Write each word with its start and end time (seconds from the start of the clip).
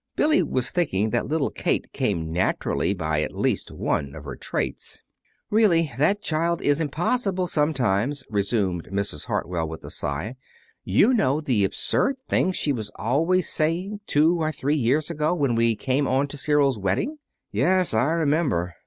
Billy 0.15 0.41
was 0.41 0.71
thinking 0.71 1.11
that 1.11 1.27
little 1.27 1.51
Kate 1.51 1.93
came 1.93 2.33
naturally 2.33 2.91
by 2.91 3.21
at 3.21 3.35
least 3.35 3.69
one 3.69 4.15
of 4.15 4.23
her 4.23 4.35
traits. 4.35 5.03
"Really, 5.51 5.91
that 5.95 6.23
child 6.23 6.59
is 6.63 6.81
impossible, 6.81 7.45
sometimes," 7.45 8.23
resumed 8.27 8.89
Mrs. 8.91 9.25
Hartwell, 9.25 9.67
with 9.69 9.83
a 9.83 9.91
sigh. 9.91 10.37
"You 10.83 11.13
know 11.13 11.39
the 11.39 11.63
absurd 11.63 12.15
things 12.27 12.55
she 12.57 12.73
was 12.73 12.89
always 12.95 13.47
saying 13.47 13.99
two 14.07 14.39
or 14.41 14.51
three 14.51 14.73
years 14.75 15.11
ago, 15.11 15.35
when 15.35 15.53
we 15.53 15.75
came 15.75 16.07
on 16.07 16.27
to 16.29 16.35
Cyril's 16.37 16.79
wedding." 16.79 17.19
"Yes, 17.51 17.93
I 17.93 18.09
remember." 18.09 18.73